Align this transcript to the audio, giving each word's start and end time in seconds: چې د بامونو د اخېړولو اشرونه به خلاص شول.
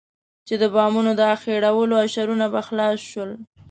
چې 0.47 0.55
د 0.61 0.63
بامونو 0.75 1.11
د 1.15 1.21
اخېړولو 1.35 1.95
اشرونه 2.05 2.45
به 2.53 2.61
خلاص 2.67 2.99
شول. 3.11 3.31